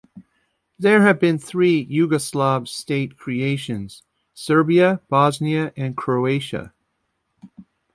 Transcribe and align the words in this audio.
There 0.79 1.03
have 1.03 1.19
been..three 1.19 1.85
Yugoslav 1.85 2.67
state 2.67 3.17
creations—Serbia, 3.19 4.99
Bosnia, 5.09 5.71
and 5.77 5.95
Croatia. 5.95 6.73